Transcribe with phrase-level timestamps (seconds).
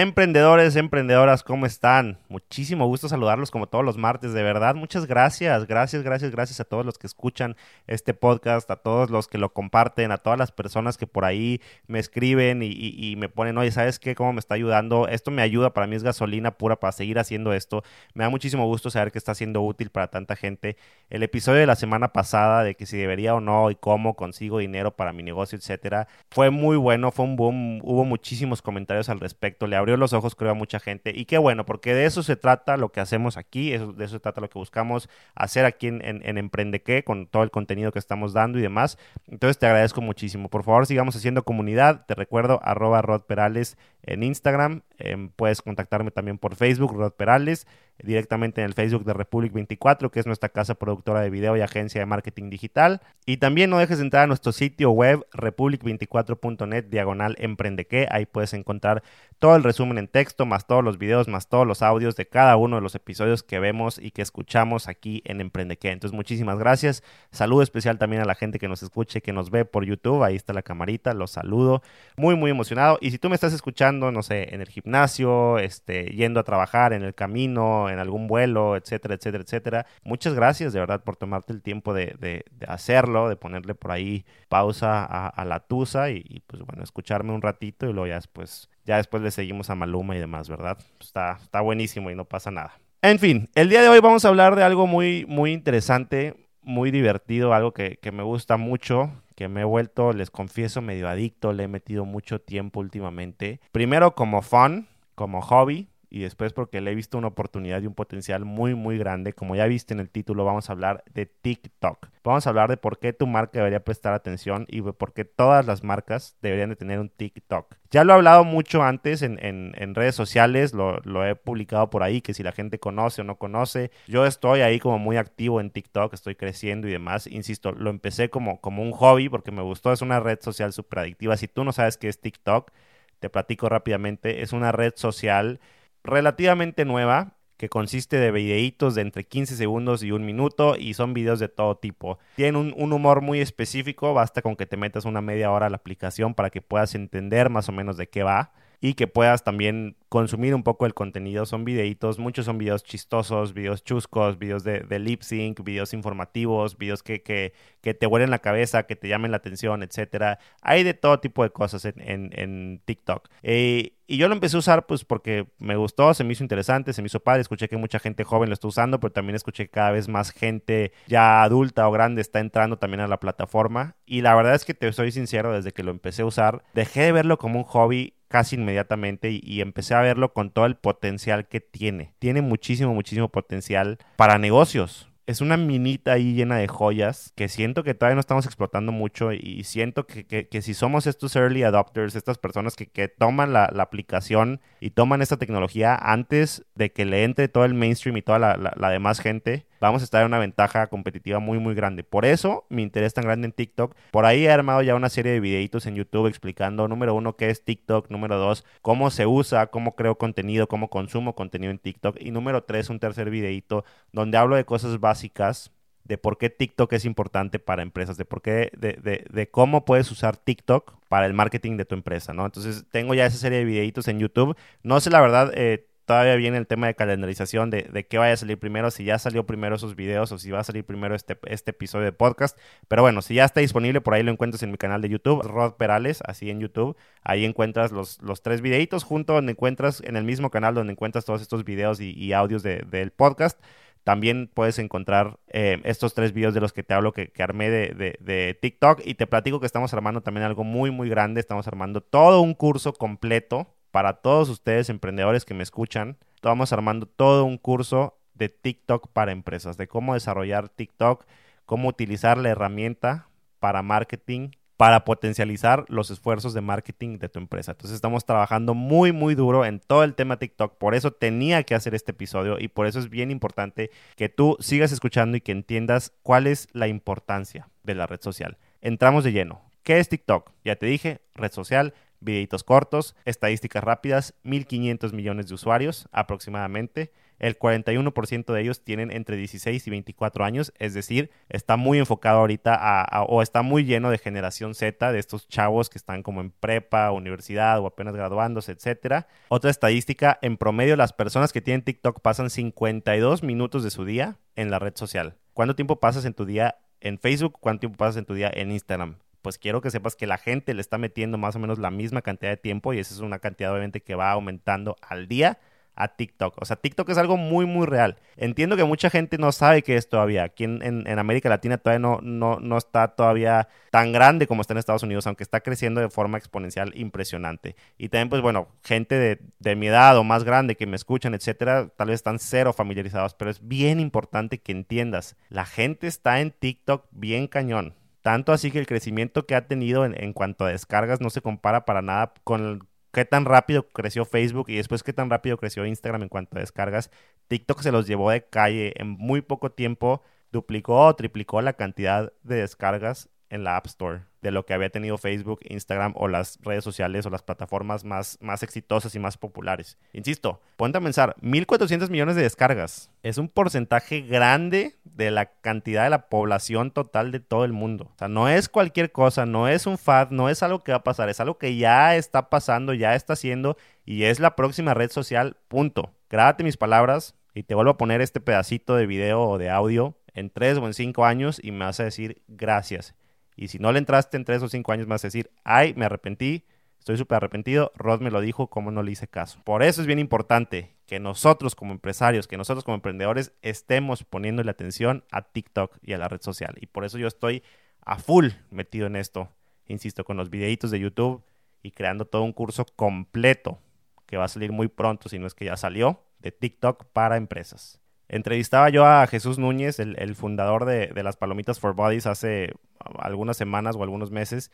[0.00, 2.20] Emprendedores, emprendedoras, ¿cómo están?
[2.28, 4.76] Muchísimo gusto saludarlos como todos los martes, de verdad.
[4.76, 7.56] Muchas gracias, gracias, gracias, gracias a todos los que escuchan
[7.88, 11.60] este podcast, a todos los que lo comparten, a todas las personas que por ahí
[11.88, 14.14] me escriben y, me ponen, oye, ¿sabes qué?
[14.14, 15.08] ¿Cómo me está ayudando?
[15.08, 17.82] Esto me ayuda, para mí es gasolina pura para seguir haciendo esto.
[18.14, 20.76] Me da muchísimo gusto saber que está siendo útil para tanta gente.
[21.10, 24.58] El episodio de la semana pasada de que si debería o no y cómo consigo
[24.58, 29.18] dinero para mi negocio, etcétera, fue muy bueno, fue un boom, hubo muchísimos comentarios al
[29.18, 29.66] respecto.
[29.66, 31.12] Le abrió los ojos, creo, a mucha gente.
[31.14, 34.20] Y qué bueno, porque de eso se trata lo que hacemos aquí, de eso se
[34.20, 37.98] trata lo que buscamos hacer aquí en, en, Emprende qué, con todo el contenido que
[37.98, 38.98] estamos dando y demás.
[39.26, 40.48] Entonces te agradezco muchísimo.
[40.50, 42.04] Por favor, sigamos haciendo comunidad.
[42.06, 44.82] Te recuerdo, arroba Rod Perales en Instagram.
[44.98, 47.66] Em, puedes contactarme también por Facebook, Rod Perales
[48.02, 51.60] directamente en el Facebook de Republic 24, que es nuestra casa productora de video y
[51.60, 53.00] agencia de marketing digital.
[53.26, 58.06] Y también no dejes de entrar a nuestro sitio web republic24.net diagonal emprendeque.
[58.10, 59.02] Ahí puedes encontrar
[59.38, 62.56] todo el resumen en texto, más todos los videos, más todos los audios de cada
[62.56, 65.90] uno de los episodios que vemos y que escuchamos aquí en Emprendeque.
[65.90, 67.02] Entonces, muchísimas gracias.
[67.30, 70.22] Saludo especial también a la gente que nos escuche, que nos ve por YouTube.
[70.22, 71.82] Ahí está la camarita, los saludo.
[72.16, 72.98] Muy, muy emocionado.
[73.00, 76.92] Y si tú me estás escuchando, no sé, en el gimnasio, este, yendo a trabajar,
[76.92, 79.86] en el camino, en algún vuelo, etcétera, etcétera, etcétera.
[80.02, 85.04] Muchas gracias de verdad por tomarte el tiempo de, hacerlo, de ponerle por ahí pausa
[85.04, 89.22] a, la tusa y, pues bueno, escucharme un ratito y luego ya después, ya después
[89.22, 90.78] le seguimos a Maluma y demás, ¿verdad?
[91.00, 92.72] Está, está buenísimo y no pasa nada.
[93.00, 96.90] En fin, el día de hoy vamos a hablar de algo muy, muy interesante, muy
[96.90, 101.52] divertido, algo que, que me gusta mucho, que me he vuelto, les confieso, medio adicto,
[101.52, 103.60] le he metido mucho tiempo últimamente.
[103.72, 107.94] Primero como fun, como hobby, y después porque le he visto una oportunidad y un
[107.94, 109.32] potencial muy muy grande.
[109.32, 112.08] Como ya viste en el título, vamos a hablar de TikTok.
[112.24, 115.66] Vamos a hablar de por qué tu marca debería prestar atención y por qué todas
[115.66, 117.76] las marcas deberían de tener un TikTok.
[117.90, 122.02] Ya lo he hablado mucho antes en, en, redes sociales, lo, lo, he publicado por
[122.02, 123.90] ahí, que si la gente conoce o no conoce.
[124.06, 127.26] Yo estoy ahí como muy activo en TikTok, estoy creciendo y demás.
[127.26, 130.98] Insisto, lo empecé como, como un hobby porque me gustó, es una red social súper
[130.98, 131.36] adictiva.
[131.38, 132.72] Si tú no sabes qué es TikTok,
[133.20, 135.60] te platico rápidamente, es una red social
[136.04, 141.12] relativamente nueva que consiste de videitos de entre 15 segundos y un minuto y son
[141.12, 142.18] videos de todo tipo.
[142.36, 145.70] Tienen un, un, humor muy específico, basta con que te metas una media hora a
[145.70, 149.42] la aplicación para que puedas entender más o menos de qué va y que puedas
[149.42, 151.46] también consumir un poco el contenido.
[151.46, 157.02] Son videitos, muchos son videos chistosos, videos chuscos, videos de, lip sync, videos informativos, videos
[157.02, 160.38] que, que, que, te huelen la cabeza, que te llamen la atención, etcétera.
[160.62, 163.28] Hay de todo tipo de cosas en, en, TikTok.
[163.42, 166.94] Eh, y yo lo empecé a usar pues porque me gustó, se me hizo interesante,
[166.94, 167.42] se me hizo padre.
[167.42, 170.30] Escuché que mucha gente joven lo está usando, pero también escuché que cada vez más
[170.30, 173.96] gente ya adulta o grande está entrando también a la plataforma.
[174.06, 177.02] Y la verdad es que te soy sincero, desde que lo empecé a usar, dejé
[177.02, 181.48] de verlo como un hobby casi inmediatamente y, empecé a verlo con todo el potencial
[181.48, 182.14] que tiene.
[182.18, 187.84] Tiene muchísimo, muchísimo potencial para negocios es una minita ahí llena de joyas que siento
[187.84, 192.16] que todavía no estamos explotando mucho y siento que, que, si somos estos early adopters,
[192.16, 197.04] estas personas que, que toman la, la, aplicación y toman esta tecnología antes de que
[197.04, 200.28] le entre todo el mainstream y toda la, la, demás gente, vamos a estar en
[200.28, 202.04] una ventaja competitiva muy muy grande.
[202.04, 203.94] Por eso mi interés tan grande en TikTok.
[204.10, 207.50] Por ahí he armado ya una serie de videitos en YouTube explicando, número uno, qué
[207.50, 212.16] es TikTok, número dos, cómo se usa, cómo creo contenido, cómo consumo contenido en TikTok
[212.20, 215.72] y número tres, un tercer videito donde hablo de cosas básicas
[216.08, 220.10] de por qué TikTok es importante para empresas, de por qué, de, de, cómo puedes
[220.10, 222.46] usar TikTok para el marketing de tu empresa, ¿no?
[222.46, 224.56] Entonces, tengo ya esa serie de videitos en YouTube.
[224.82, 228.32] No sé la verdad, eh, todavía viene el tema de calendarización de, de, qué vaya
[228.32, 231.14] a salir primero, si ya salió primero esos videos o si va a salir primero
[231.14, 232.58] este, este episodio de podcast.
[232.88, 235.42] Pero bueno, si ya está disponible, por ahí lo encuentras en mi canal de YouTube,
[235.42, 236.96] Rod Perales, así en YouTube.
[237.22, 241.42] Ahí encuentras los, tres videitos junto donde encuentras, en el mismo canal donde encuentras todos
[241.42, 243.60] estos videos y, audios de, del podcast.
[244.02, 248.16] También puedes encontrar eh, estos tres videos de los que te hablo que, armé de,
[248.18, 251.38] de, TikTok y te platico que estamos armando también algo muy, muy grande.
[251.38, 256.16] Estamos armando todo un curso completo para todos ustedes emprendedores que me escuchan.
[256.34, 261.24] Estamos armando todo un curso de TikTok para empresas, de cómo desarrollar TikTok,
[261.66, 267.72] cómo utilizar la herramienta para marketing para potencializar los esfuerzos de marketing de tu empresa.
[267.72, 270.78] Entonces estamos trabajando muy, muy duro en todo el tema TikTok.
[270.78, 274.56] Por eso tenía que hacer este episodio y por eso es bien importante que tú
[274.60, 278.56] sigas escuchando y que entiendas cuál es la importancia de la red social.
[278.80, 279.62] Entramos de lleno.
[279.82, 280.52] ¿Qué es TikTok?
[280.64, 287.12] Ya te dije, red social, videitos cortos, estadísticas rápidas, 1.500 millones de usuarios aproximadamente.
[287.38, 292.40] el 41% de ellos tienen entre 16 y 24 años, es decir, está muy enfocado
[292.40, 296.40] ahorita a, o está muy lleno de generación Z, de estos chavos que están como
[296.40, 299.28] en prepa, universidad o apenas graduándose, etcétera.
[299.50, 304.38] Otra estadística, en promedio las personas que tienen TikTok pasan 52 minutos de su día
[304.56, 305.36] en la red social.
[305.54, 307.58] ¿Cuánto tiempo pasas en tu día en Facebook?
[307.60, 309.16] ¿Cuánto tiempo pasas en tu día en Instagram?
[309.42, 312.22] Pues quiero que sepas que la gente le está metiendo más o menos la misma
[312.22, 315.58] cantidad de tiempo y esa es una cantidad obviamente que va aumentando al día
[315.98, 316.54] a TikTok.
[316.62, 318.16] O sea, TikTok es algo muy, muy real.
[318.36, 320.44] Entiendo que mucha gente no sabe qué es todavía.
[320.44, 324.78] Aquí en, América Latina todavía no, no, no, está todavía tan grande como está en
[324.78, 327.74] Estados Unidos, aunque está creciendo de forma exponencial impresionante.
[327.98, 331.34] Y también, pues bueno, gente de, de mi edad o más grande que me escuchan,
[331.34, 335.36] etcétera, tal vez están cero familiarizados, pero es bien importante que entiendas.
[335.48, 337.94] La gente está en TikTok bien cañón.
[338.28, 341.86] Tanto así que el crecimiento que ha tenido en, cuanto a descargas no se compara
[341.86, 346.24] para nada con, qué tan rápido creció Facebook y después qué tan rápido creció Instagram
[346.24, 347.10] en cuanto a descargas.
[347.46, 350.22] TikTok se los llevó de calle en muy poco tiempo,
[350.52, 354.90] duplicó o triplicó la cantidad de descargas en la App Store de lo que había
[354.90, 359.36] tenido Facebook, Instagram o las redes sociales o las plataformas más, más exitosas y más
[359.36, 359.98] populares.
[360.12, 363.10] Insisto, ponte a pensar, 1.400 millones de descargas.
[363.22, 368.10] Es un porcentaje grande de la cantidad de la población total de todo el mundo.
[368.14, 370.98] O sea, no es cualquier cosa, no es un fad, no es algo que va
[370.98, 374.94] a pasar, es algo que ya está pasando, ya está haciendo y es la próxima
[374.94, 376.14] red social, punto.
[376.30, 380.16] Grábate mis palabras y te vuelvo a poner este pedacito de video o de audio
[380.34, 383.14] en tres o en cinco años y me vas a decir gracias.
[383.58, 386.64] Y si no le entraste en tres o cinco años, más decir, ay, me arrepentí,
[387.00, 389.60] estoy súper arrepentido, Rod me lo dijo, ¿cómo no le hice caso?
[389.64, 394.70] Por eso es bien importante que nosotros como empresarios, que nosotros como emprendedores estemos poniéndole
[394.70, 396.76] atención a TikTok y a la red social.
[396.80, 397.64] Y por eso yo estoy
[398.04, 399.50] a full metido en esto,
[399.86, 401.42] insisto, con los videitos de YouTube
[401.82, 403.80] y creando todo un curso completo
[404.26, 407.36] que va a salir muy pronto, si no es que ya salió, de TikTok para
[407.36, 408.00] empresas.
[408.28, 412.74] Entrevistaba yo a Jesús Núñez, el, fundador de, las Palomitas for Bodies, hace
[413.18, 414.70] algunas semanas o algunos meses.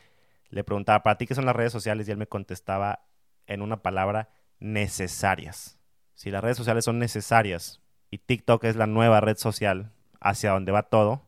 [0.51, 2.09] Le preguntaba, ¿para ti qué son las redes sociales?
[2.09, 3.07] Y él me contestaba
[3.47, 5.79] en una palabra, necesarias.
[6.15, 7.81] Si las redes sociales son necesarias
[8.11, 11.23] y TikTok es la nueva red social hacia donde va todo,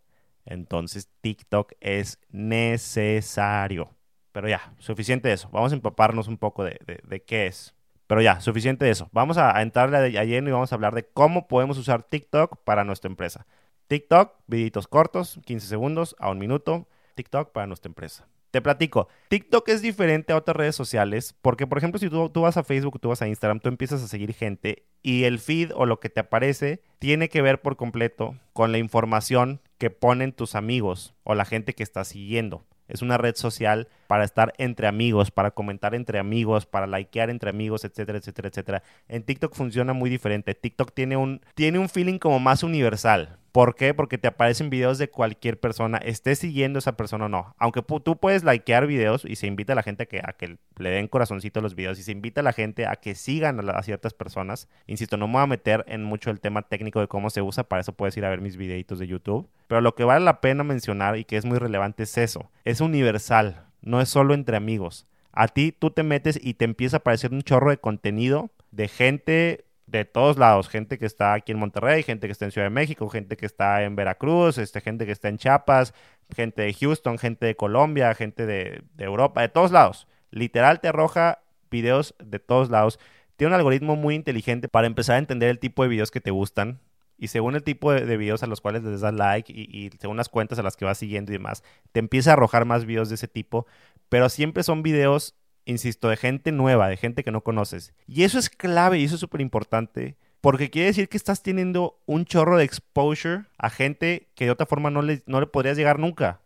[0.45, 3.91] entonces TikTok es necesario.
[4.33, 5.49] Pero ya, suficiente de eso.
[5.53, 7.76] Vamos a empaparnos un poco de, de qué es.
[8.07, 9.09] Pero ya, suficiente de eso.
[9.13, 12.85] Vamos a, entrarle a lleno y vamos a hablar de cómo podemos usar TikTok para
[12.85, 13.47] nuestra empresa.
[13.89, 16.89] TikTok, videitos cortos, 15 segundos a un minuto.
[17.15, 18.29] TikTok para nuestra empresa.
[18.51, 22.43] Te platico, TikTok es diferente a otras redes sociales porque, por ejemplo, si tú, tú,
[22.43, 25.73] vas a Facebook, tú vas a Instagram, tú empiezas a seguir gente y el feed
[25.75, 30.33] o lo que te aparece tiene que ver por completo con la información que ponen
[30.33, 32.65] tus amigos o la gente que está siguiendo.
[32.89, 37.51] Es una red social para estar entre amigos, para comentar entre amigos, para likear entre
[37.51, 38.83] amigos, etcétera, etcétera, etcétera.
[39.09, 40.55] En TikTok funciona muy diferente.
[40.55, 43.39] TikTok tiene un, tiene un feeling como más universal.
[43.57, 43.95] ¿Por qué?
[43.95, 47.55] Porque te aparecen videos de cualquier persona, estés siguiendo a esa persona o no.
[47.57, 50.59] Aunque tú puedes likear videos y se invita a la gente a que, a que
[50.77, 53.67] le den corazoncito a los videos y se invita a la gente a que sigan
[53.67, 54.69] a, ciertas personas.
[54.87, 57.65] Insisto, no me voy a meter en mucho el tema técnico de cómo se usa,
[57.65, 59.49] para eso puedes ir a ver mis videitos de YouTube.
[59.69, 62.51] Pero lo que vale la pena mencionar y que es muy relevante es eso.
[62.67, 65.07] Es universal, no es solo entre amigos.
[65.33, 68.89] A ti tú te metes y te empieza a aparecer un chorro de contenido de
[68.89, 72.67] gente de todos lados, gente que está aquí en Monterrey, gente que está en Ciudad
[72.67, 75.95] de México, gente que está en Veracruz, este, gente que está en Chiapas,
[76.35, 80.09] gente de Houston, gente de Colombia, gente de, Europa, de todos lados.
[80.31, 82.99] Literal te arroja videos de todos lados.
[83.37, 86.31] Tiene un algoritmo muy inteligente para empezar a entender el tipo de videos que te
[86.33, 86.81] gustan.
[87.19, 90.19] Y según el tipo de, videos a los cuales les das like y, y, según
[90.19, 93.09] las cuentas a las que vas siguiendo y demás, te empieza a arrojar más videos
[93.09, 93.67] de ese tipo.
[94.11, 95.35] Pero siempre son videos
[95.67, 97.93] insisto, de gente nueva, de gente que no conoces.
[98.07, 100.17] Y eso es clave y eso es súper importante.
[100.41, 104.67] Porque quiere decir que estás teniendo un chorro de exposure a gente que de otra
[104.67, 106.41] forma no le, no le podrías llegar nunca.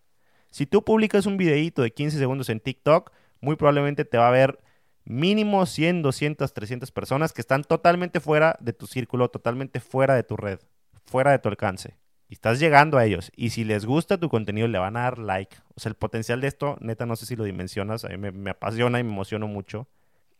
[0.50, 4.32] Si tú publicas un videíto de 15 segundos en TikTok, muy probablemente te va a
[4.32, 4.58] ver
[5.04, 10.22] mínimo 100, 200, 300 personas que están totalmente fuera de tu círculo, totalmente fuera de
[10.22, 10.58] tu red,
[11.04, 11.96] fuera de tu alcance
[12.30, 15.18] y estás llegando a ellos y si les gusta tu contenido le van a dar
[15.18, 15.56] like.
[15.74, 18.50] O sea, el potencial de esto, neta, no sé si lo dimensionas, a mí me,
[18.50, 19.88] apasiona y me emociono mucho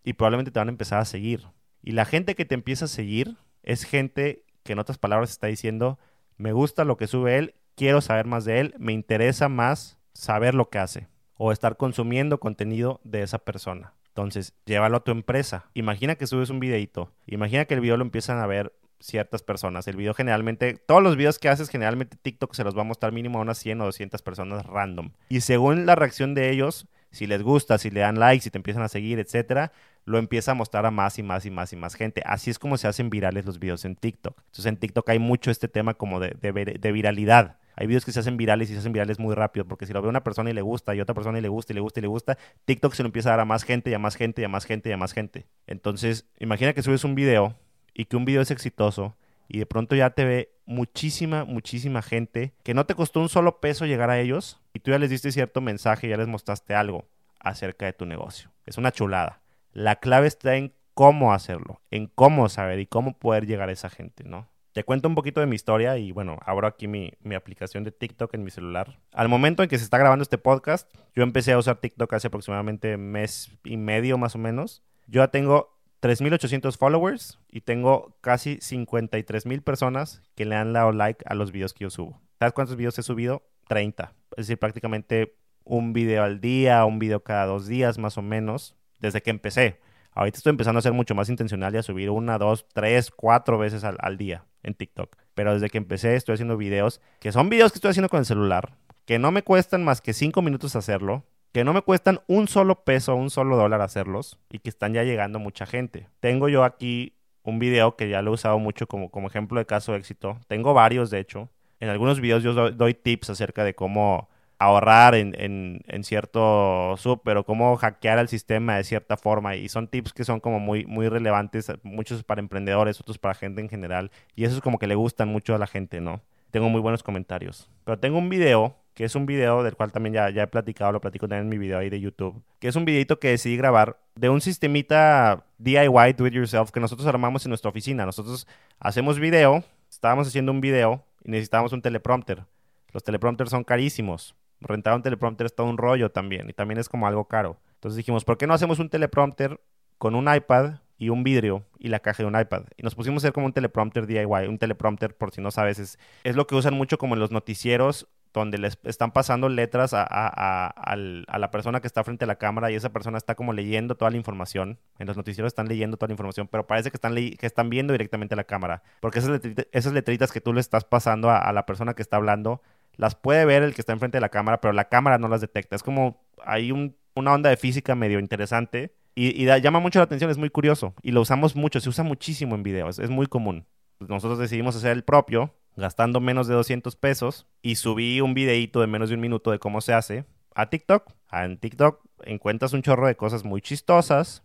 [0.04, 1.48] y probablemente te van a empezar a seguir.
[1.82, 5.48] Y la gente que te empieza a seguir es gente que en otras palabras está
[5.48, 5.98] diciendo,
[6.36, 10.54] me gusta lo que sube él, quiero saber más de él, me interesa más saber
[10.54, 13.94] lo que hace o estar consumiendo contenido de esa persona.
[14.06, 15.70] Entonces, llévalo a tu empresa.
[15.74, 17.12] Imagina que subes un videito.
[17.26, 19.88] Imagina que el video lo empiezan a ver ciertas personas.
[19.88, 23.12] El video generalmente, todos los videos que haces, generalmente TikTok se los va a mostrar
[23.12, 25.10] mínimo a unas 100 o 200 personas random.
[25.28, 28.58] Y según la reacción de ellos, si les gusta, si le dan like, si te
[28.58, 29.72] empiezan a seguir, etcétera,
[30.04, 32.22] lo empieza a mostrar a más y más y más y más gente.
[32.24, 34.38] Así es como se hacen virales los videos en TikTok.
[34.38, 37.58] Entonces en TikTok hay mucho este tema como de, de, viralidad.
[37.76, 40.02] Hay videos que se hacen virales y se hacen virales muy rápido, porque si lo
[40.02, 42.00] ve una persona y le gusta, y otra persona y le gusta, y le gusta,
[42.00, 44.16] y le gusta, TikTok se lo empieza a dar a más gente, y a más
[44.16, 45.46] gente, y a más gente, y a más gente.
[45.66, 47.56] Entonces, imagina que subes un video
[47.94, 49.16] y que un video es exitoso,
[49.48, 53.60] y de pronto ya te ve muchísima, muchísima gente que no te costó un solo
[53.60, 57.06] peso llegar a ellos, y tú ya les diste cierto mensaje, ya les mostraste algo
[57.40, 58.50] acerca de tu negocio.
[58.66, 59.40] Es una chulada.
[59.72, 63.90] La clave está en cómo hacerlo, en cómo saber y cómo poder llegar a esa
[63.90, 64.48] gente, ¿no?
[64.72, 68.34] Te cuento un poquito de mi historia y bueno, abro aquí mi, aplicación de TikTok
[68.34, 69.00] en mi celular.
[69.12, 72.28] Al momento en que se está grabando este podcast, yo empecé a usar TikTok hace
[72.28, 74.84] aproximadamente mes y medio más o menos.
[75.08, 81.24] Yo ya tengo 3.800 followers y tengo casi 53.000 personas que le han dado like
[81.26, 82.20] a los videos que yo subo.
[82.38, 83.42] ¿Sabes cuántos videos he subido?
[83.68, 84.14] 30.
[84.36, 88.76] Es decir, prácticamente un video al día, un video cada dos días más o menos
[88.98, 89.80] desde que empecé.
[90.12, 93.58] Ahorita estoy empezando a ser mucho más intencional y a subir una, dos, tres, cuatro
[93.58, 95.16] veces al, día en TikTok.
[95.34, 98.26] Pero desde que empecé estoy haciendo videos, que son videos que estoy haciendo con el
[98.26, 102.48] celular, que no me cuestan más que cinco minutos hacerlo, que no me cuestan un
[102.48, 106.08] solo peso, un solo dólar hacerlos y que están ya llegando mucha gente.
[106.20, 109.66] Tengo yo aquí un video que ya lo he usado mucho como, como ejemplo de
[109.66, 110.38] caso de éxito.
[110.46, 111.48] Tengo varios, de hecho.
[111.80, 114.28] En algunos videos yo doy tips acerca de cómo
[114.58, 119.56] ahorrar en, en, en, cierto sub, pero cómo hackear el sistema de cierta forma.
[119.56, 123.62] Y son tips que son como muy, muy relevantes, muchos para emprendedores, otros para gente
[123.62, 124.10] en general.
[124.36, 126.20] Y eso es como que le gustan mucho a la gente, ¿no?
[126.50, 127.70] Tengo muy buenos comentarios.
[127.84, 130.92] Pero tengo un video, que es un video del cual también ya, ya he platicado,
[130.92, 133.56] lo platico también en mi video ahí de YouTube, que es un videito que decidí
[133.56, 138.04] grabar de un sistemita DIY, do it yourself, que nosotros armamos en nuestra oficina.
[138.06, 138.46] Nosotros
[138.78, 142.44] hacemos video, estábamos haciendo un video y necesitábamos un teleprompter.
[142.92, 146.88] Los teleprompters son carísimos rentar un teleprompter es todo un rollo también y también es
[146.88, 147.58] como algo caro.
[147.74, 149.60] Entonces dijimos, ¿por qué no hacemos un teleprompter
[149.98, 152.64] con un iPad y un vidrio y la caja de un iPad?
[152.76, 154.48] Y nos pusimos a hacer como un teleprompter DIY.
[154.48, 157.30] Un teleprompter, por si no sabes, es, es lo que usan mucho como en los
[157.30, 162.36] noticieros donde les están pasando letras a, a, la persona que está frente a la
[162.36, 164.78] cámara y esa persona está como leyendo toda la información.
[164.98, 167.92] En los noticieros están leyendo toda la información, pero parece que están, que están viendo
[167.92, 168.82] directamente a la cámara.
[169.00, 172.16] Porque esas letritas, esas letritas que tú le estás pasando a, la persona que está
[172.16, 172.62] hablando
[172.96, 175.40] las puede ver el que está enfrente de la cámara, pero la cámara no las
[175.40, 175.74] detecta.
[175.74, 180.38] Es como hay una onda de física medio interesante y, llama mucho la atención, es
[180.38, 183.66] muy curioso y lo usamos mucho, se usa muchísimo en videos, es muy común.
[183.98, 188.86] Nosotros decidimos hacer el propio, gastando menos de 200 pesos y subí un videíto de
[188.86, 190.24] menos de un minuto de cómo se hace
[190.54, 191.12] a TikTok.
[191.32, 194.42] En TikTok encuentras un chorro de cosas muy chistosas,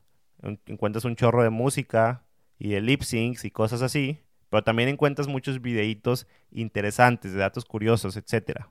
[0.65, 2.23] encuentras un chorro de música
[2.57, 4.19] y de lip syncs y cosas así.
[4.49, 8.67] Pero también encuentras muchos videitos interesantes, de datos curiosos, etc.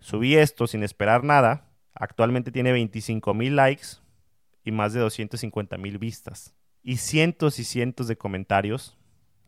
[0.00, 1.70] Subí esto sin esperar nada.
[1.94, 3.86] Actualmente tiene 25 mil likes
[4.64, 6.54] y más de 250 mil vistas.
[6.82, 8.98] Y cientos y cientos de comentarios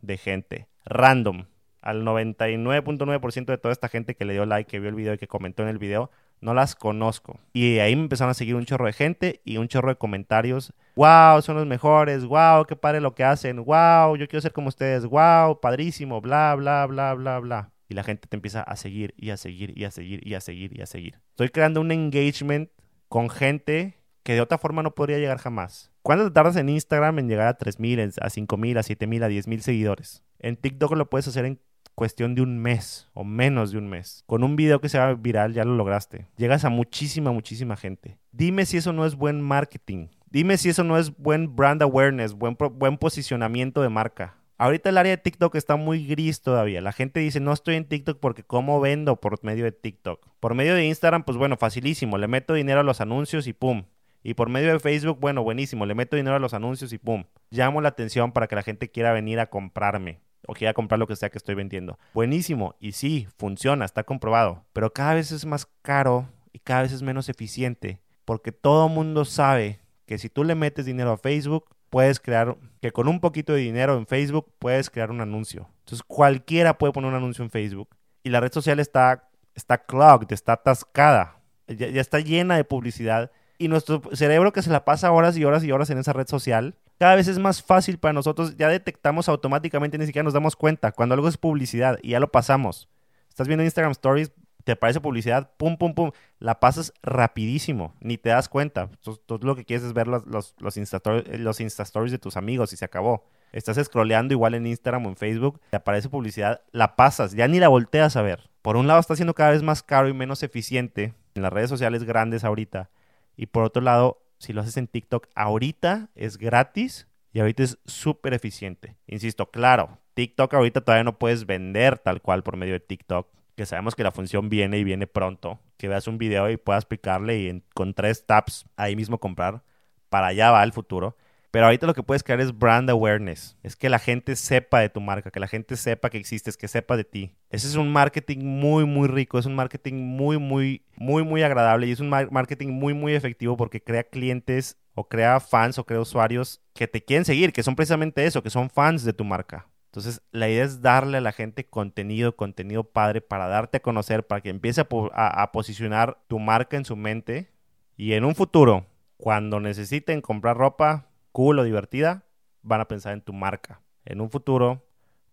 [0.00, 1.46] de gente random.
[1.84, 5.18] Al 99.9% de toda esta gente que le dio like, que vio el video y
[5.18, 6.10] que comentó en el video,
[6.40, 7.40] no las conozco.
[7.52, 10.72] Y ahí me empezaron a seguir un chorro de gente y un chorro de comentarios.
[10.96, 11.42] ¡Wow!
[11.42, 12.24] Son los mejores.
[12.24, 12.64] ¡Wow!
[12.64, 13.62] ¡Qué padre lo que hacen!
[13.62, 14.16] ¡Wow!
[14.16, 15.04] Yo quiero ser como ustedes.
[15.04, 15.60] ¡Wow!
[15.60, 16.22] Padrísimo.
[16.22, 17.70] Bla, bla, bla, bla, bla.
[17.90, 20.40] Y la gente te empieza a seguir y a seguir y a seguir y a
[20.40, 21.20] seguir y a seguir.
[21.32, 22.70] Estoy creando un engagement
[23.10, 25.92] con gente que de otra forma no podría llegar jamás.
[26.00, 29.58] ¿Cuánto te tardas en Instagram en llegar a 3.000, a 5.000, a 7.000, a 10.000
[29.60, 30.22] seguidores?
[30.38, 31.60] En TikTok lo puedes hacer en
[31.94, 34.24] cuestión de un mes o menos de un mes.
[34.26, 36.26] Con un video que se va viral ya lo lograste.
[36.36, 38.18] Llegas a muchísima, muchísima gente.
[38.32, 40.08] Dime si eso no es buen marketing.
[40.30, 44.36] Dime si eso no es buen brand awareness, buen, buen posicionamiento de marca.
[44.56, 46.80] Ahorita el área de TikTok está muy gris todavía.
[46.80, 50.28] La gente dice, no estoy en TikTok porque ¿cómo vendo por medio de TikTok?
[50.40, 52.18] Por medio de Instagram, pues bueno, facilísimo.
[52.18, 53.84] Le meto dinero a los anuncios y pum.
[54.22, 55.86] Y por medio de Facebook, bueno, buenísimo.
[55.86, 57.24] Le meto dinero a los anuncios y pum.
[57.50, 61.06] Llamo la atención para que la gente quiera venir a comprarme o quiera comprar lo
[61.06, 61.98] que sea que estoy vendiendo.
[62.12, 62.74] Buenísimo.
[62.80, 64.64] Y sí, funciona, está comprobado.
[64.72, 68.00] Pero cada vez es más caro y cada vez es menos eficiente.
[68.24, 72.92] Porque todo mundo sabe que si tú le metes dinero a Facebook, puedes crear, que
[72.92, 75.68] con un poquito de dinero en Facebook puedes crear un anuncio.
[75.80, 77.88] Entonces cualquiera puede poner un anuncio en Facebook.
[78.22, 81.40] Y la red social está, está clogged, está atascada.
[81.68, 83.30] ya está llena de publicidad.
[83.58, 86.26] Y nuestro cerebro que se la pasa horas y horas y horas en esa red
[86.26, 90.56] social cada vez es más fácil para nosotros, ya detectamos automáticamente, ni siquiera nos damos
[90.56, 90.92] cuenta.
[90.92, 92.88] Cuando algo es publicidad y ya lo pasamos.
[93.28, 94.32] Estás viendo Instagram Stories,
[94.64, 98.90] te aparece publicidad, pum, pum, pum, la pasas rapidísimo, ni te das cuenta.
[99.02, 102.72] Tú, lo que quieres es ver los, los, los, Insta los Stories de tus amigos
[102.72, 103.24] y se acabó.
[103.52, 107.60] Estás scrolleando igual en Instagram o en Facebook, te aparece publicidad, la pasas, ya ni
[107.60, 108.50] la volteas a ver.
[108.62, 111.68] Por un lado está siendo cada vez más caro y menos eficiente en las redes
[111.68, 112.90] sociales grandes ahorita
[113.36, 117.78] Y por otro lado, si lo haces en TikTok, ahorita es gratis y ahorita es
[117.84, 118.96] súper eficiente.
[119.06, 123.66] Insisto, claro, TikTok ahorita todavía no puedes vender tal cual por medio de TikTok, que
[123.66, 127.38] sabemos que la función viene y viene pronto, que veas un video y puedas picarle
[127.38, 129.62] y con tres taps ahí mismo comprar.
[130.08, 131.16] Para allá va el futuro.
[131.54, 133.56] Pero ahorita lo que puedes crear es brand awareness.
[133.62, 136.66] Es que la gente sepa de tu marca, que la gente sepa que existes, que
[136.66, 137.36] sepa de ti.
[137.48, 139.38] Ese es un marketing muy, muy rico.
[139.38, 141.86] Es un marketing muy, muy, muy, muy agradable.
[141.86, 146.00] Y es un marketing muy, muy efectivo porque crea clientes o crea fans o crea
[146.00, 149.68] usuarios que te quieren seguir, que son precisamente eso, que son fans de tu marca.
[149.92, 154.26] Entonces, la idea es darle a la gente contenido, contenido padre para darte a conocer,
[154.26, 157.52] para que empiece a, a posicionar tu marca en su mente.
[157.96, 158.86] Y en un futuro,
[159.18, 162.22] cuando necesiten comprar ropa, cool o divertida,
[162.62, 163.82] van a pensar en tu marca.
[164.04, 164.86] En un futuro,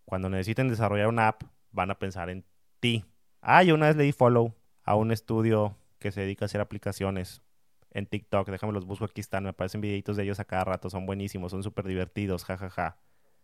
[0.04, 2.44] cuando necesiten desarrollar una app, van a pensar en
[2.80, 3.06] ti.
[3.40, 6.60] Ah, yo una vez le di follow a un estudio que se dedica a hacer
[6.60, 7.44] aplicaciones
[7.92, 8.50] en TikTok.
[8.50, 9.44] Déjame los busco aquí están.
[9.44, 10.90] Me aparecen videitos de ellos a cada rato.
[10.90, 12.46] Son buenísimos, son súper divertidos.
[12.46, 12.98] Ja, ja, ja.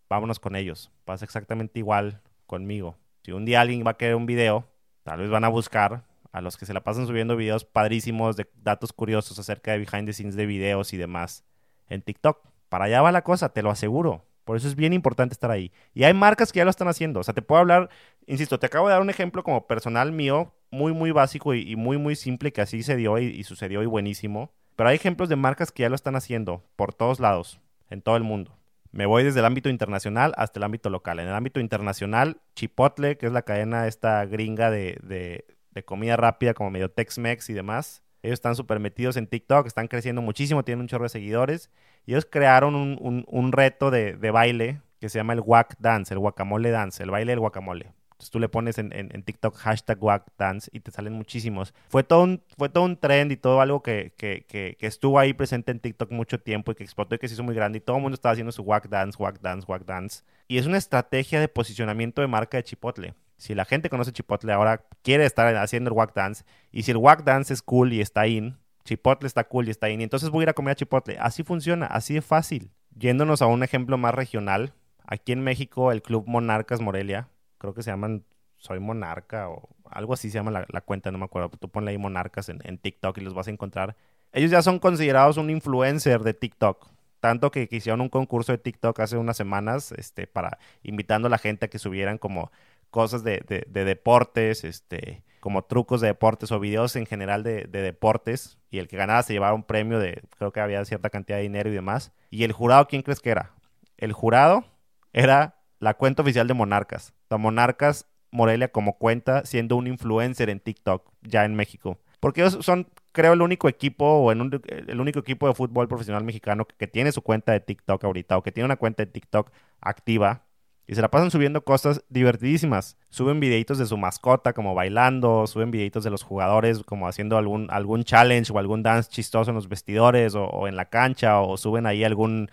[0.09, 0.91] Vámonos con ellos.
[1.05, 2.97] Pasa exactamente igual conmigo.
[3.21, 4.67] Si un día alguien va a querer un video,
[5.03, 8.49] tal vez van a buscar a los que se la pasan subiendo videos padrísimos de
[8.63, 11.43] datos curiosos acerca de behind the scenes de videos y demás
[11.89, 12.46] en TikTok.
[12.69, 14.25] Para allá va la cosa, te lo aseguro.
[14.47, 15.73] Por eso es bien importante estar ahí.
[15.93, 17.19] Y hay marcas que ya lo están haciendo.
[17.19, 17.89] O sea, te puedo hablar,
[18.27, 21.97] insisto, te acabo de dar un ejemplo como personal mío, muy, muy básico y, muy,
[21.97, 24.53] muy simple, que así se dio y, sucedió y buenísimo.
[24.77, 27.59] Pero hay ejemplos de marcas que ya lo están haciendo por todos lados,
[27.89, 28.57] en todo el mundo.
[28.93, 31.19] Me voy desde el ámbito internacional hasta el ámbito local.
[31.19, 36.15] En el ámbito internacional, Chipotle, que es la cadena esta gringa de, de, de comida
[36.15, 40.63] rápida como medio Tex-Mex y demás, ellos están súper metidos en TikTok, están creciendo muchísimo,
[40.63, 41.69] tienen un chorro de seguidores.
[42.05, 46.71] Y ellos crearon un, reto de, baile que se llama el Wack Dance, el guacamole
[46.71, 47.93] dance, el baile del guacamole.
[48.11, 51.73] Entonces tú le pones en, TikTok hashtag Wack Dance y te salen muchísimos.
[51.87, 55.71] Fue todo un, fue todo un trend y todo algo que, que, estuvo ahí presente
[55.71, 57.77] en TikTok mucho tiempo y que explotó y que se hizo muy grande.
[57.77, 60.23] Y todo el mundo estaba haciendo su Wack Dance, Wack Dance, Wack Dance.
[60.47, 63.13] Y es una estrategia de posicionamiento de marca de Chipotle.
[63.37, 66.43] Si la gente conoce Chipotle ahora, quiere estar haciendo el Wack Dance.
[66.71, 69.89] Y si el Wack Dance es cool y está in, Chipotle está cool y está
[69.89, 71.17] in, y entonces voy a ir a comer a Chipotle.
[71.19, 72.71] Así funciona, así de fácil.
[72.95, 74.73] Yéndonos a un ejemplo más regional,
[75.05, 78.25] aquí en México el Club Monarcas Morelia, creo que se llaman
[78.57, 81.49] Soy Monarca o algo así se llama la, cuenta, no me acuerdo.
[81.49, 83.95] Tú ponle ahí Monarcas en, TikTok y los vas a encontrar.
[84.31, 86.89] Ellos ya son considerados un influencer de TikTok.
[87.19, 91.31] Tanto que, que hicieron un concurso de TikTok hace unas semanas, este, para invitando a
[91.31, 92.51] la gente a que subieran como
[92.89, 97.81] cosas de, de, deportes, este, como trucos de deportes o videos en general de, de,
[97.81, 98.57] deportes.
[98.69, 101.43] Y el que ganaba se llevaba un premio de, creo que había cierta cantidad de
[101.43, 102.11] dinero y demás.
[102.29, 103.51] Y el jurado, ¿quién crees que era?
[103.97, 104.65] El jurado
[105.13, 107.13] era la cuenta oficial de Monarcas.
[107.29, 111.99] O Monarcas Morelia como cuenta siendo un influencer en TikTok ya en México.
[112.19, 116.65] Porque ellos son, creo, el único equipo o el único equipo de fútbol profesional mexicano
[116.65, 119.51] que, que tiene su cuenta de TikTok ahorita o que tiene una cuenta de TikTok
[119.81, 120.46] activa
[120.87, 122.97] y se la pasan subiendo cosas divertidísimas.
[123.09, 127.67] Suben videitos de su mascota como bailando, suben videitos de los jugadores como haciendo algún,
[127.69, 131.85] algún challenge o algún dance chistoso en los vestidores o, en la cancha o suben
[131.85, 132.49] ahí algún,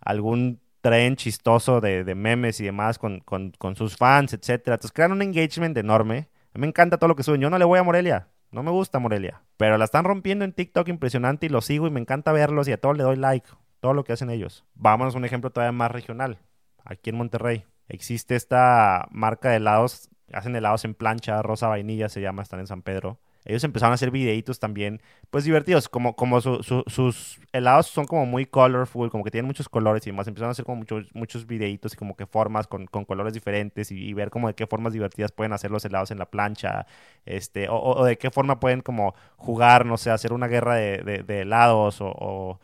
[0.00, 3.22] algún tren chistoso de, memes y demás con,
[3.74, 4.74] sus fans, etcétera.
[4.74, 6.28] Entonces crean un engagement enorme.
[6.54, 7.40] A mí me encanta todo lo que suben.
[7.40, 8.28] Yo no le voy a Morelia.
[8.50, 9.40] No me gusta Morelia.
[9.56, 12.72] Pero la están rompiendo en TikTok impresionante y lo sigo y me encanta verlos y
[12.72, 13.48] a todos le doy like.
[13.80, 14.66] Todo lo que hacen ellos.
[14.74, 16.38] Vámonos a un ejemplo todavía más regional
[16.84, 17.64] aquí en Monterrey.
[17.88, 22.66] Existe esta marca de helados, hacen helados en plancha, rosa vainilla se llama, están en
[22.66, 23.18] San Pedro.
[23.46, 28.44] Ellos empezaron a hacer videitos también, pues divertidos, como, como sus helados son como muy
[28.44, 30.28] colorful, como que tienen muchos colores y demás.
[30.28, 34.12] Empezaron a hacer como muchos, muchos videitos y como que formas con, colores diferentes y,
[34.12, 36.86] ver como de qué formas divertidas pueden hacer los helados en la plancha,
[37.24, 42.00] este, o, de qué forma pueden como jugar, no sé, hacer una guerra de, helados
[42.02, 42.60] o o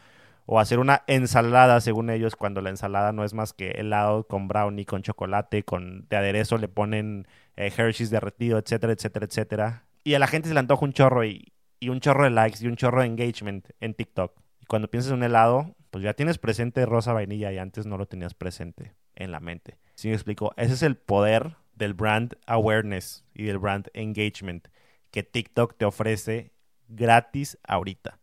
[0.61, 4.87] hacer una ensalada, según ellos, cuando la ensalada no es más que helado con brownie,
[4.87, 9.85] con chocolate, con de aderezo le ponen eh, Hershey's derretido, etcétera, etcétera, etcétera.
[10.05, 12.59] Y a la gente se le antoja un chorro y, y un chorro de likes
[12.63, 14.41] y un chorro de engagement en TikTok.
[14.61, 17.99] Y cuando piensas en un helado, pues ya tienes presente rosa vainilla y antes no
[17.99, 19.79] lo tenías presente en la mente.
[19.95, 20.53] ¿Sí me explico?
[20.57, 24.69] Ese es el poder del brand awareness y del brand engagement
[25.11, 26.53] que TikTok te ofrece
[26.89, 28.19] gratis ahorita.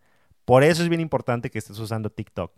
[0.45, 2.51] Por eso es bien importante que estés usando TikTok.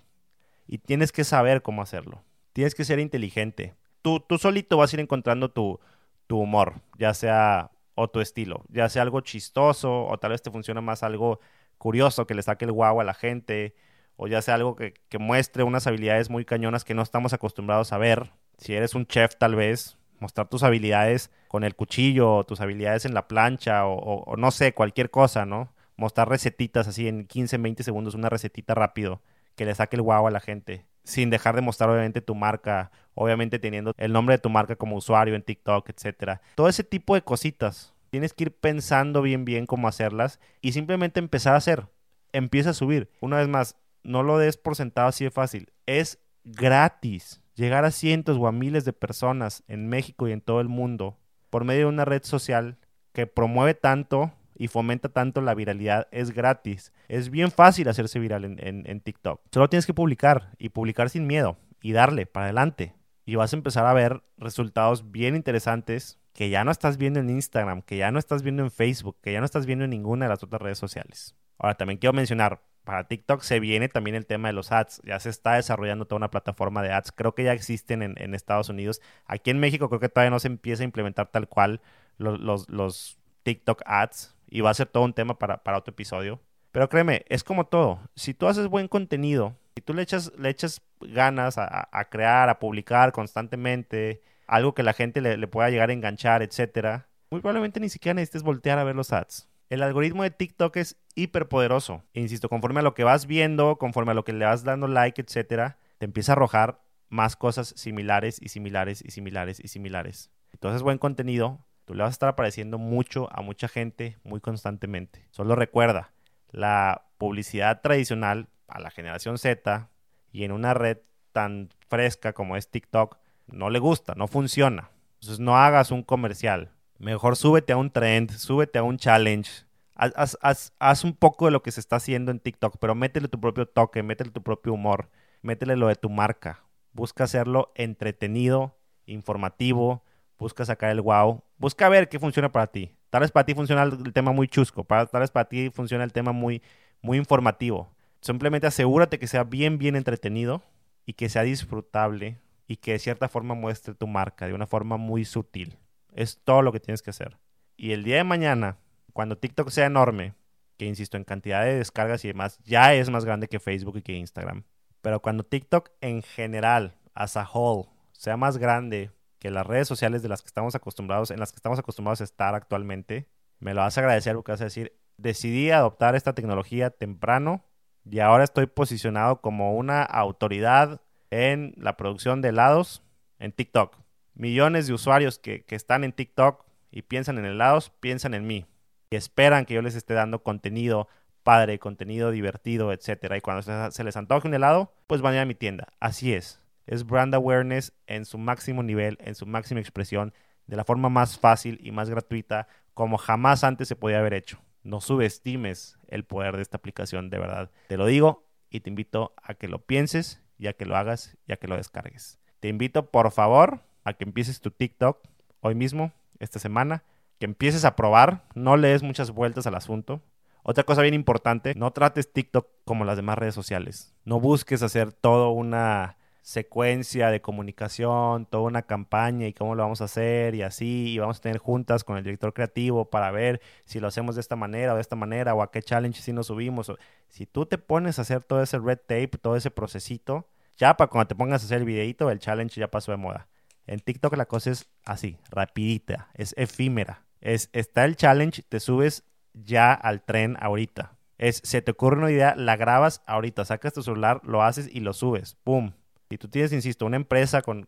[0.68, 2.24] Y tienes que saber cómo hacerlo.
[2.54, 3.76] Tienes que ser inteligente.
[4.02, 5.80] Tú, tú solito vas a ir encontrando tu,
[6.28, 10.52] tu humor, ya sea o tu estilo, ya sea algo chistoso o tal vez te
[10.52, 11.40] funciona más algo
[11.78, 13.74] curioso que le saque el guau a la gente
[14.18, 17.98] o ya sea algo que, muestre unas habilidades muy cañonas que no estamos acostumbrados a
[17.98, 18.32] ver.
[18.58, 23.06] Si eres un chef tal vez, mostrar tus habilidades con el cuchillo, o tus habilidades
[23.06, 25.74] en la plancha o, o no sé, cualquier cosa, ¿no?
[25.98, 29.22] Mostrar recetitas así en 15, 20 segundos, una recetita rápido
[29.56, 32.92] que le saque el guau a la gente, sin dejar de mostrar obviamente tu marca,
[33.14, 36.42] obviamente teniendo el nombre de tu marca como usuario en TikTok, etcétera.
[36.56, 37.94] Todo ese tipo de cositas.
[38.10, 41.88] Tienes que ir pensando bien bien cómo hacerlas y simplemente empezar a hacer.
[42.32, 43.10] Empieza a subir.
[43.20, 45.72] Una vez más, no lo des por sentado así de fácil.
[45.86, 50.62] Es gratis llegar a cientos o a miles de personas en México y en todo
[50.62, 51.18] el mundo
[51.50, 52.78] por medio de una red social
[53.14, 56.94] que promueve tanto y fomenta tanto la viralidad es gratis.
[57.08, 59.42] Es bien fácil hacerse viral en, TikTok.
[59.52, 62.94] Solo tienes que publicar y publicar sin miedo y darle para adelante.
[63.26, 67.30] Y vas a empezar a ver resultados bien interesantes que ya no estás viendo en
[67.30, 70.26] Instagram, que ya no estás viendo en Facebook, que ya no estás viendo en ninguna
[70.26, 71.36] de las otras redes sociales.
[71.58, 75.02] Ahora también quiero mencionar, para TikTok se viene también el tema de los ads.
[75.04, 77.12] Ya se está desarrollando toda una plataforma de ads.
[77.12, 79.02] Creo que ya existen en, Estados Unidos.
[79.26, 81.82] Aquí en México creo que todavía no se empieza a implementar tal cual
[82.18, 84.35] los, los, TikTok ads.
[84.56, 86.40] Y va a ser todo un tema para, otro episodio.
[86.72, 88.00] Pero créeme, es como todo.
[88.16, 92.58] Si tú haces buen contenido, si tú le echas, le echas ganas a, crear, a
[92.58, 97.82] publicar constantemente, algo que la gente le, le pueda llegar a enganchar, etcétera, muy probablemente
[97.82, 99.50] ni siquiera necesites voltear a ver los ads.
[99.70, 102.06] El algoritmo de TikTok es hiperpoderoso.
[102.14, 104.88] E insisto, conforme a lo que vas viendo, conforme a lo que le vas dando
[104.88, 110.30] like, etcétera, te empieza a arrojar más cosas similares y similares y similares y similares.
[110.54, 115.28] Entonces, buen contenido, tú le vas a estar apareciendo mucho a mucha gente muy constantemente.
[115.32, 116.12] Solo recuerda,
[116.52, 119.90] la publicidad tradicional a la generación Z
[120.32, 120.98] y en una red
[121.32, 123.18] tan fresca como es TikTok
[123.48, 124.90] no le gusta, no funciona.
[125.16, 129.66] Entonces no hagas un comercial, Mejor súbete a un trend, súbete a un challenge.
[129.96, 133.66] Haz, un poco de lo que se está haciendo en TikTok, pero métele tu propio
[133.66, 135.10] toque, métele tu propio humor,
[135.42, 136.64] métele lo de tu marca.
[136.94, 140.04] Busca hacerlo entretenido, informativo,
[140.38, 142.92] busca sacar el wow, busca ver qué funciona para ti.
[143.10, 146.12] Tal vez para ti funciona el tema muy chusco, tal vez para ti funciona el
[146.12, 146.62] tema muy,
[147.02, 147.96] muy informativo.
[148.20, 150.64] Simplemente asegúrate que sea bien, bien entretenido
[151.06, 154.98] y que sea disfrutable y que de cierta forma muestre tu marca de una forma
[154.98, 155.78] muy sutil.
[156.14, 157.38] Es todo lo que tienes que hacer.
[157.78, 158.78] Y el día de mañana,
[159.14, 160.34] cuando TikTok sea enorme,
[160.78, 164.02] que insisto, en cantidad de descargas y demás, ya es más grande que Facebook y
[164.02, 164.64] que Instagram.
[165.02, 170.22] Pero cuando TikTok en general, as a whole, sea más grande que las redes sociales
[170.22, 173.28] de las que estamos acostumbrados, en las que estamos acostumbrados a estar actualmente,
[173.60, 177.64] me lo vas a agradecer porque vas a decir, decidí adoptar esta tecnología temprano
[178.04, 183.02] y ahora estoy posicionado como una autoridad en la producción de helados
[183.40, 183.98] en TikTok
[184.36, 188.66] millones de usuarios que, están en TikTok y piensan en helados, piensan en mí.
[189.10, 191.08] Y esperan que yo les esté dando contenido
[191.44, 193.38] padre, contenido divertido, etcétera.
[193.38, 195.88] Y cuando se, les antoje un helado, pues van a ir a mi tienda.
[196.00, 196.62] Así es.
[196.86, 200.34] Es brand awareness en su máximo nivel, en su máxima expresión,
[200.68, 204.60] de la forma más fácil y más gratuita como jamás antes se podía haber hecho.
[204.84, 207.72] No subestimes el poder de esta aplicación, de verdad.
[207.88, 211.38] Te lo digo y te invito a que lo pienses y a que lo hagas
[211.46, 212.40] y a que lo descargues.
[212.60, 215.20] Te invito, por favor, a que empieces tu TikTok
[215.60, 217.04] hoy mismo, esta semana,
[217.40, 220.22] que empieces a probar, no lees muchas vueltas al asunto.
[220.64, 224.16] Otra cosa bien importante, no trates TikTok como las demás redes sociales.
[224.24, 230.02] No busques hacer toda una secuencia de comunicación, toda una campaña y cómo lo vamos
[230.02, 233.62] a hacer y así, y vamos a tener juntas con el director creativo para ver
[233.86, 236.34] si lo hacemos de esta manera o de esta manera o a qué challenge si
[236.34, 236.92] nos subimos.
[237.30, 241.10] Si tú te pones a hacer todo ese red tape, todo ese procesito, ya para
[241.10, 243.48] cuando te pongas a hacer el videito, el challenge ya pasó de moda.
[243.88, 247.26] En TikTok la cosa es así, rapidita, es efímera.
[247.42, 251.18] Es, está el challenge, te subes ya al tren ahorita.
[251.40, 255.00] Es, se te ocurre una idea, la grabas ahorita, sacas tu celular, lo haces y
[255.00, 255.56] lo subes.
[255.64, 255.94] ¡Pum!
[256.30, 257.88] Y tú tienes, insisto, una empresa con,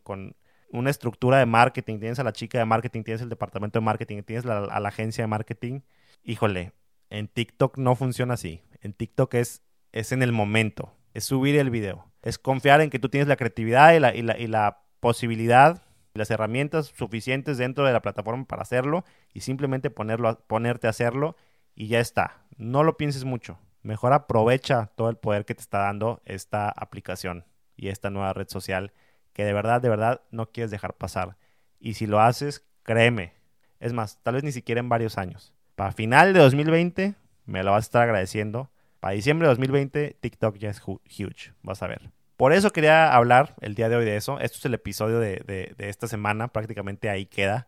[0.69, 4.21] una estructura de marketing, tienes a la chica de marketing, tienes el departamento de marketing,
[4.23, 5.81] tienes a la agencia de marketing.
[6.23, 6.73] Híjole,
[7.09, 8.61] en TikTok no funciona así.
[8.81, 12.11] En TikTok es, es en el momento, es subir el video.
[12.21, 15.83] Es confiar en que tú tienes la creatividad y la, y la, y la posibilidad
[16.17, 21.37] las herramientas suficientes dentro de la plataforma para hacerlo y simplemente ponerlo, ponerte a hacerlo
[21.75, 22.41] y ya está.
[22.57, 23.59] No lo pienses mucho.
[23.83, 27.45] Mejor aprovecha todo el poder que te está dando esta aplicación
[27.77, 28.91] y esta nueva red social
[29.33, 31.37] que de verdad, de verdad no quieres dejar pasar.
[31.79, 33.35] Y si lo haces, créeme.
[33.79, 35.53] Es más, tal vez ni siquiera en varios años.
[35.75, 37.13] Para final de 2020
[37.45, 38.71] me lo vas a estar agradeciendo.
[38.99, 41.53] Para diciembre de 2020 TikTok ya es huge.
[41.61, 42.09] Vas a ver.
[42.35, 44.39] Por eso quería hablar el día de hoy de eso.
[44.39, 47.67] Esto es el episodio de, esta semana, prácticamente ahí queda.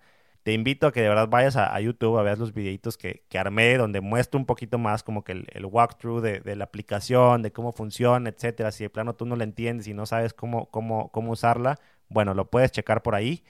[0.50, 3.78] Te invito a que de verdad vayas a, YouTube a ver los videitos que, armé,
[3.78, 8.32] donde muestro un poquito más como que el, walkthrough de, la aplicación, de cómo funciona,
[8.32, 8.72] etcétera.
[8.72, 12.34] Si de plano tú no la entiendes y no sabes cómo, cómo, cómo usarla, bueno,
[12.34, 13.44] lo puedes checar por ahí.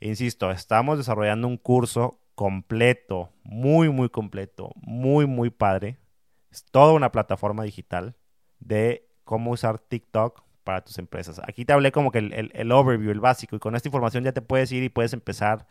[0.00, 5.98] Insisto, estamos desarrollando un curso completo, muy, muy completo, muy, muy padre.
[6.50, 8.16] Es toda una plataforma digital
[8.60, 11.38] de cómo usar TikTok para tus empresas.
[11.46, 14.32] Aquí te hablé como que el, el, overview, el básico, y con esta información ya
[14.32, 15.66] te puedes ir y puedes empezar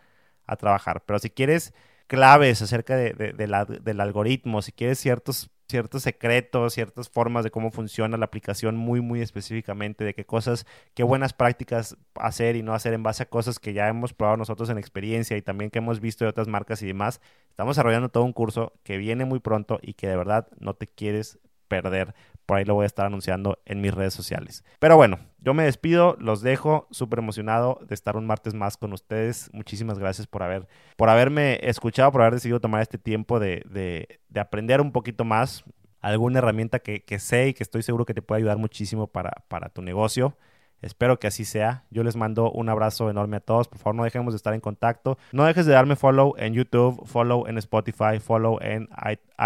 [0.46, 1.04] a trabajar.
[1.06, 1.74] Pero si quieres
[2.08, 8.18] claves acerca de, del algoritmo, si quieres ciertos, ciertos secretos, ciertas formas de cómo funciona
[8.18, 12.94] la aplicación muy, muy específicamente, de qué cosas, qué buenas prácticas hacer y no hacer
[12.94, 16.00] en base a cosas que ya hemos probado nosotros en experiencia y también que hemos
[16.00, 19.80] visto de otras marcas y demás, estamos desarrollando todo un curso que viene muy pronto
[19.82, 22.14] y que de verdad no te quieres perder
[22.46, 24.64] por ahí lo voy a estar anunciando en mis redes sociales.
[24.80, 28.94] Pero bueno, yo me despido, los dejo, súper emocionado de estar un martes más con
[28.94, 29.50] ustedes.
[29.54, 34.40] Muchísimas gracias por, haber, por haberme escuchado, por haber decidido tomar este tiempo de, de,
[34.40, 35.64] aprender un poquito más
[36.02, 39.32] alguna herramienta que, que, sé y que estoy seguro que te puede ayudar muchísimo para,
[39.48, 40.38] para tu negocio.
[40.82, 41.86] Espero que así sea.
[41.90, 43.68] Yo les mando un abrazo enorme a todos.
[43.68, 45.18] Por favor, no dejemos de estar en contacto.
[45.32, 48.90] No dejes de darme follow en YouTube, follow en Spotify, follow en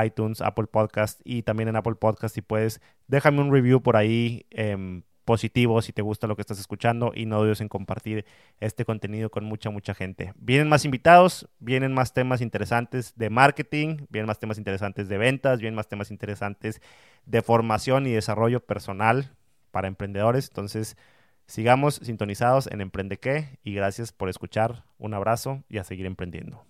[0.06, 2.36] iTunes, Apple Podcast y también en Apple Podcast.
[2.36, 6.60] Si puedes, déjame un review por ahí em, positivo si te gusta lo que estás
[6.60, 8.26] escuchando y no dudes en compartir
[8.60, 10.34] este contenido con mucha, mucha gente.
[10.36, 15.60] Vienen más invitados, vienen más temas interesantes de marketing, vienen más temas interesantes de ventas,
[15.60, 16.82] vienen más temas interesantes
[17.28, 19.36] de formación y desarrollo personal
[19.70, 20.48] para emprendedores.
[20.48, 20.98] Entonces,
[21.50, 24.84] Sigamos sintonizados en Emprende qué y gracias por escuchar.
[25.00, 26.64] Un abrazo y a seguir emprendiendo.